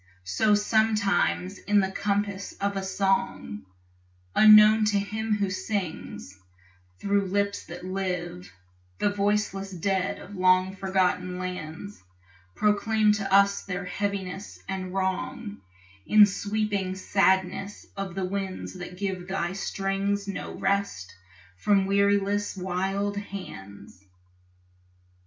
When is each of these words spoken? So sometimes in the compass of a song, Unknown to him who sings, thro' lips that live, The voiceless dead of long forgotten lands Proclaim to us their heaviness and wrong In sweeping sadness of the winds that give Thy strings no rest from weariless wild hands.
So 0.25 0.55
sometimes 0.55 1.59
in 1.59 1.79
the 1.79 1.91
compass 1.91 2.53
of 2.53 2.75
a 2.75 2.81
song, 2.81 3.67
Unknown 4.35 4.83
to 4.85 4.97
him 4.97 5.35
who 5.37 5.51
sings, 5.51 6.39
thro' 6.97 7.19
lips 7.19 7.65
that 7.67 7.85
live, 7.85 8.51
The 8.97 9.11
voiceless 9.11 9.69
dead 9.69 10.17
of 10.17 10.35
long 10.35 10.75
forgotten 10.75 11.37
lands 11.37 12.01
Proclaim 12.55 13.11
to 13.11 13.31
us 13.31 13.61
their 13.61 13.85
heaviness 13.85 14.63
and 14.67 14.91
wrong 14.91 15.61
In 16.07 16.25
sweeping 16.25 16.95
sadness 16.95 17.85
of 17.95 18.15
the 18.15 18.25
winds 18.25 18.73
that 18.79 18.97
give 18.97 19.27
Thy 19.27 19.53
strings 19.53 20.27
no 20.27 20.55
rest 20.55 21.13
from 21.57 21.85
weariless 21.85 22.57
wild 22.57 23.17
hands. 23.17 24.03